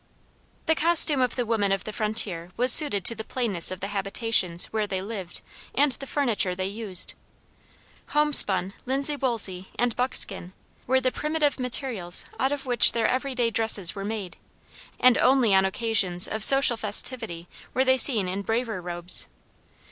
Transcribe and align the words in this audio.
The 0.65 0.73
costume 0.73 1.21
of 1.21 1.35
the 1.35 1.45
women 1.45 1.71
of 1.71 1.83
the 1.83 1.93
frontier 1.93 2.49
was 2.57 2.73
suited 2.73 3.05
to 3.05 3.13
the 3.13 3.23
plainness 3.23 3.69
of 3.69 3.81
the 3.81 3.89
habitations 3.89 4.65
where 4.73 4.87
they 4.87 4.99
lived 4.99 5.43
and 5.75 5.91
the 5.91 6.07
furniture 6.07 6.55
they 6.55 6.65
used. 6.65 7.13
Homespun, 8.07 8.73
linsey 8.87 9.15
woolsey 9.15 9.67
and 9.77 9.95
buckskin 9.95 10.53
were 10.87 10.99
the 10.99 11.11
primitive 11.11 11.59
materials 11.59 12.25
out 12.39 12.51
of 12.51 12.65
which 12.65 12.93
their 12.93 13.07
everyday 13.07 13.51
dresses 13.51 13.93
were 13.93 14.03
made, 14.03 14.37
and 14.99 15.19
only 15.19 15.53
on 15.53 15.65
occasions 15.65 16.27
of 16.27 16.43
social 16.43 16.77
festivity 16.77 17.47
were 17.75 17.85
they 17.85 17.99
seen 17.99 18.27
in 18.27 18.41
braver 18.41 18.81
robes. 18.81 19.27